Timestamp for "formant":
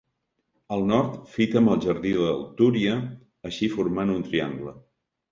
3.75-4.15